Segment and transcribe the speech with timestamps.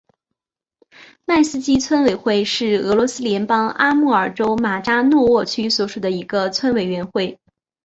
[1.25, 7.39] 迈斯基村委员会是俄罗斯联邦阿穆尔州马扎诺沃区所属的一个村委员会。